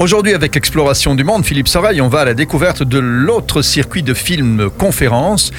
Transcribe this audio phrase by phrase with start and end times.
[0.00, 4.04] Aujourd'hui, avec Exploration du Monde, Philippe Soreille, on va à la découverte de l'autre circuit
[4.04, 5.50] de films conférences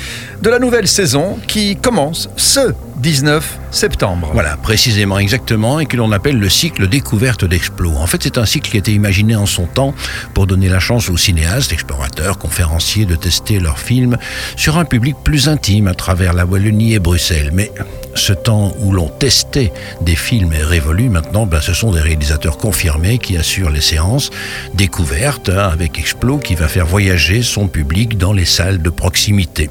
[0.42, 4.30] de la nouvelle saison qui commence ce 19 septembre.
[4.32, 7.92] Voilà, précisément, exactement, et que l'on appelle le cycle découverte d'Explo.
[7.98, 9.94] En fait, c'est un cycle qui a été imaginé en son temps
[10.34, 14.18] pour donner la chance aux cinéastes, explorateurs, conférenciers de tester leurs films
[14.56, 17.52] sur un public plus intime à travers la Wallonie et Bruxelles.
[17.52, 17.74] Mais
[18.16, 19.72] ce temps où l'on testait
[20.02, 21.10] des films est révolu.
[21.10, 24.30] Maintenant, ben, ce sont des réalisateurs confirmés qui assurent les séances
[24.74, 29.70] découvertes hein, avec Explo qui va faire voyager son public dans les salles de proximité.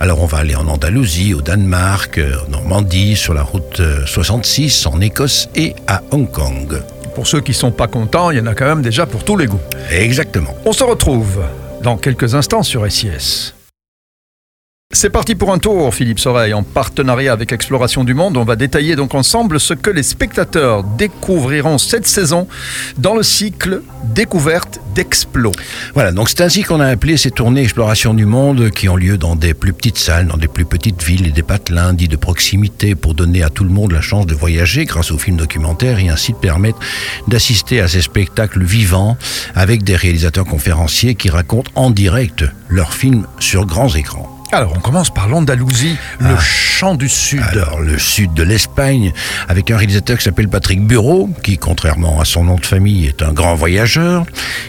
[0.00, 4.86] Alors, on va aller en Andalousie, au Danemark, euh, en Normandie, sur la route 66,
[4.86, 6.80] euh, en Écosse et à Hong Kong.
[7.14, 9.36] Pour ceux qui sont pas contents, il y en a quand même déjà pour tous
[9.36, 9.60] les goûts.
[9.90, 10.54] Exactement.
[10.64, 11.42] On se retrouve
[11.82, 13.57] dans quelques instants sur SIS.
[14.94, 18.38] C'est parti pour un tour, Philippe Soreille, en partenariat avec Exploration du Monde.
[18.38, 22.48] On va détailler donc ensemble ce que les spectateurs découvriront cette saison
[22.96, 23.82] dans le cycle
[24.14, 25.52] Découverte d'Explo.
[25.92, 29.18] Voilà, donc c'est ainsi qu'on a appelé ces tournées Exploration du Monde qui ont lieu
[29.18, 32.16] dans des plus petites salles, dans des plus petites villes et des patelins dits de
[32.16, 35.98] proximité pour donner à tout le monde la chance de voyager grâce aux films documentaires
[35.98, 36.78] et ainsi de permettre
[37.28, 39.18] d'assister à ces spectacles vivants
[39.54, 44.37] avec des réalisateurs conférenciers qui racontent en direct leurs films sur grands écrans.
[44.50, 46.40] Alors, on commence par l'Andalousie, le ah.
[46.40, 47.42] champ du sud.
[47.52, 49.12] Alors, le sud de l'Espagne,
[49.46, 53.22] avec un réalisateur qui s'appelle Patrick Bureau, qui, contrairement à son nom de famille, est
[53.22, 54.24] un grand voyageur,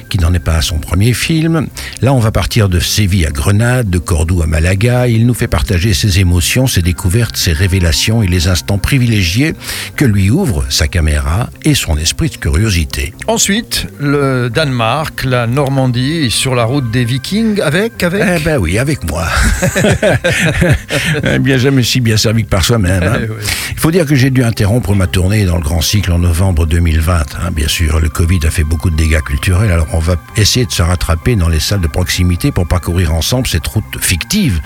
[0.10, 1.68] qui n'en est pas à son premier film.
[2.02, 5.08] Là, on va partir de Séville à Grenade, de Cordoue à Malaga.
[5.08, 9.54] Il nous fait partager ses émotions, ses découvertes, ses révélations et les instants privilégiés
[9.96, 13.14] que lui ouvre sa caméra et son esprit de curiosité.
[13.28, 18.24] Ensuite, le Danemark, la Normandie, sur la route des Vikings, avec, avec?
[18.28, 19.26] Eh ben oui, avec moi.
[21.24, 23.04] Eh bien jamais si bien servi que par soi-même.
[23.04, 23.20] Hein.
[23.22, 23.28] Eh
[23.72, 26.66] Il faut dire que j'ai dû interrompre ma tournée dans le grand cycle en novembre
[26.66, 27.14] 2020.
[27.14, 27.52] Hein.
[27.52, 30.72] Bien sûr, le Covid a fait beaucoup de dégâts culturels, alors on va essayer de
[30.72, 34.62] se rattraper dans les salles de proximité pour parcourir ensemble cette route fictive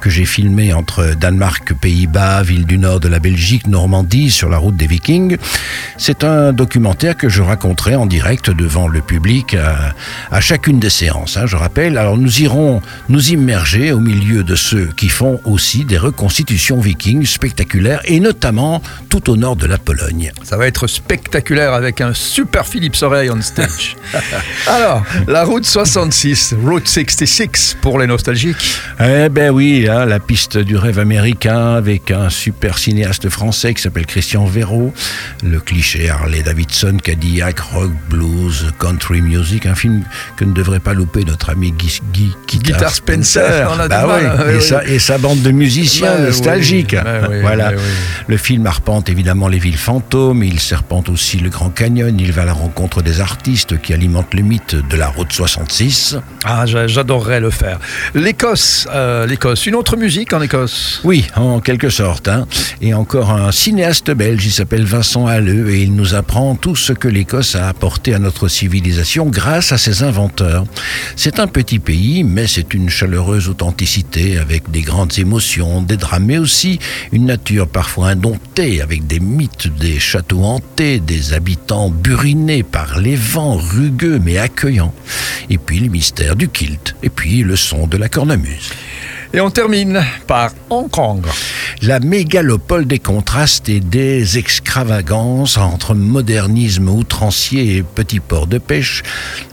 [0.00, 4.58] que j'ai filmée entre Danemark, Pays-Bas, ville du nord de la Belgique, Normandie, sur la
[4.58, 5.36] route des Vikings.
[5.96, 9.56] C'est un documentaire que je raconterai en direct devant le public
[10.30, 11.36] à, chacune des séances.
[11.36, 15.84] Hein, je rappelle, alors nous irons nous immerger au milieu de ceux qui font aussi
[15.84, 20.32] des reconstitutions vikings spectaculaires et notamment tout au nord de la Pologne.
[20.42, 23.96] Ça va être spectaculaire avec un super Philippe Soreille on stage.
[24.66, 28.80] Alors, la route 66, Route 66 pour les nostalgiques.
[29.00, 33.82] Eh ben oui, hein, la piste du rêve américain avec un super cinéaste français qui
[33.82, 34.92] s'appelle Christian Véraud,
[35.42, 40.04] le cliché Harley Davidson, Cadillac, rock, blues, country music, un film
[40.36, 42.00] que ne devrait pas louper notre ami Guy,
[42.46, 43.68] Guitar, Spencer.
[43.70, 44.37] On a bah mal,
[44.86, 46.94] et, sa, bande de musiciens bah nostalgiques.
[46.94, 47.72] Bah voilà.
[47.72, 47.78] Bah
[48.28, 52.42] le film arpente évidemment les villes fantômes, il serpente aussi le Grand Canyon, il va
[52.42, 56.18] à la rencontre des artistes qui alimentent le mythe de la route 66.
[56.44, 57.78] Ah, j'adorerais le faire.
[58.14, 61.00] L'Écosse, euh, l'Écosse, une autre musique en Écosse?
[61.04, 62.28] Oui, en quelque sorte.
[62.28, 62.46] Hein.
[62.80, 66.92] Et encore un cinéaste belge, il s'appelle Vincent Halleux et il nous apprend tout ce
[66.92, 70.64] que l'Écosse a apporté à notre civilisation grâce à ses inventeurs.
[71.16, 76.26] C'est un petit pays, mais c'est une chaleureuse authenticité avec des grandes émotions, des drames,
[76.26, 76.78] mais aussi
[77.12, 83.16] une nature parfois indomptée, avec des mythes, des châteaux hantés, des habitants burinés par les
[83.16, 84.94] vents, rugueux mais accueillants,
[85.48, 88.70] et puis le mystère du kilt, et puis le son de la cornemuse.
[89.34, 91.26] Et on termine par Hong Kong.
[91.82, 99.02] La mégalopole des contrastes et des extravagances entre modernisme outrancier et petits ports de pêche,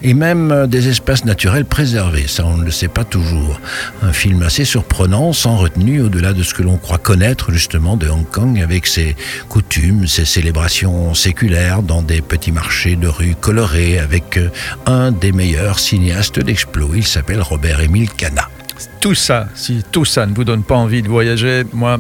[0.02, 2.25] et même des espaces naturels préservés.
[2.28, 3.59] Ça, on ne le sait pas toujours.
[4.02, 8.08] Un film assez surprenant, sans retenue, au-delà de ce que l'on croit connaître justement de
[8.08, 9.16] Hong Kong, avec ses
[9.50, 14.40] coutumes, ses célébrations séculaires dans des petits marchés de rue colorés, avec
[14.85, 16.91] un des meilleurs cinéastes d'Explo.
[16.96, 18.50] Il s'appelle Robert-Émile Cana
[19.00, 22.00] tout ça, si tout ça ne vous donne pas envie de voyager, moi,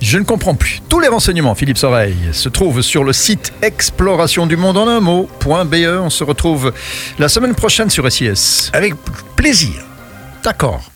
[0.00, 0.80] je ne comprends plus.
[0.88, 5.00] Tous les renseignements, Philippe Soreille, se trouvent sur le site exploration du monde en un
[5.00, 5.74] mot.be.
[6.00, 6.72] On se retrouve
[7.18, 8.70] la semaine prochaine sur SIS.
[8.72, 8.94] Avec
[9.36, 9.84] plaisir.
[10.42, 10.90] D'accord.